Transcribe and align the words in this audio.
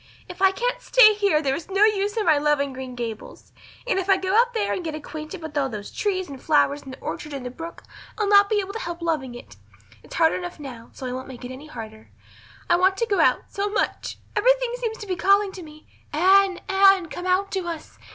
"If 0.27 0.41
I 0.41 0.51
can't 0.51 0.81
stay 0.81 1.13
here 1.13 1.43
there 1.43 1.53
is 1.53 1.69
no 1.69 1.83
use 1.85 2.17
in 2.17 2.25
my 2.25 2.39
loving 2.39 2.73
Green 2.73 2.95
Gables. 2.95 3.53
And 3.85 3.99
if 3.99 4.09
I 4.09 4.17
go 4.17 4.35
out 4.35 4.55
there 4.55 4.73
and 4.73 4.83
get 4.83 4.95
acquainted 4.95 5.43
with 5.43 5.55
all 5.55 5.69
those 5.69 5.91
trees 5.91 6.27
and 6.27 6.41
flowers 6.41 6.81
and 6.81 6.91
the 6.91 6.99
orchard 7.01 7.35
and 7.35 7.45
the 7.45 7.51
brook 7.51 7.83
I'll 8.17 8.27
not 8.27 8.49
be 8.49 8.59
able 8.61 8.73
to 8.73 8.79
help 8.79 9.03
loving 9.03 9.35
it. 9.35 9.57
It's 10.01 10.15
hard 10.15 10.33
enough 10.33 10.59
now, 10.59 10.89
so 10.91 11.05
I 11.05 11.13
won't 11.13 11.27
make 11.27 11.45
it 11.45 11.51
any 11.51 11.67
harder. 11.67 12.09
I 12.67 12.77
want 12.77 12.97
to 12.97 13.05
go 13.05 13.19
out 13.19 13.41
so 13.53 13.69
much 13.69 14.17
everything 14.35 14.73
seems 14.79 14.97
to 14.97 15.05
be 15.05 15.15
calling 15.15 15.51
to 15.51 15.61
me, 15.61 15.85
'Anne, 16.11 16.61
Anne, 16.67 17.05
come 17.05 17.27
out 17.27 17.51
to 17.51 17.67
us. 17.67 17.99